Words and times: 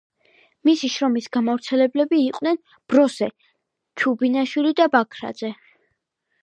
მისი 0.69 0.87
შრომის 0.93 1.27
გამავრცელებლები 1.37 2.21
იყვნენ 2.23 2.59
ბროსე, 2.95 3.31
ჩუბინაშვილი 4.03 4.77
და 4.83 4.93
ბაქრაძე. 4.97 5.55